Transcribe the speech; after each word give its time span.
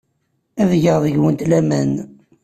Ad 0.61 0.71
geɣ 0.83 0.97
deg-went 1.05 1.41
laman. 1.49 1.91